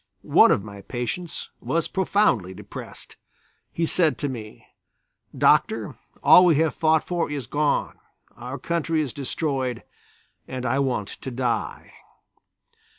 [0.23, 3.17] One of my patients was profoundly depressed.
[3.71, 4.65] He said to me:
[5.37, 7.99] "Doctor, all we have fought for is gone.
[8.35, 9.83] Our country is destroyed,
[10.47, 11.93] and I want to die."